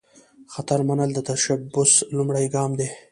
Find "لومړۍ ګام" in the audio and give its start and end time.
2.17-2.71